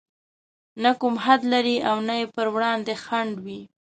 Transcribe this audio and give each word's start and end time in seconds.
نه 0.83 0.91
کوم 0.99 1.15
حد 1.23 1.41
لري 1.53 1.77
او 1.89 1.97
نه 2.07 2.15
يې 2.19 2.25
پر 2.35 2.47
وړاندې 2.55 2.93
خنډ 3.03 3.33
وي. 3.45 3.61